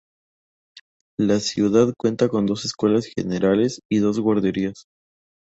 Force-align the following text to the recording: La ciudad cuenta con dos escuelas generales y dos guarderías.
La 1.19 1.39
ciudad 1.39 1.93
cuenta 1.95 2.27
con 2.27 2.47
dos 2.47 2.65
escuelas 2.65 3.05
generales 3.05 3.81
y 3.87 3.99
dos 3.99 4.19
guarderías. 4.19 4.87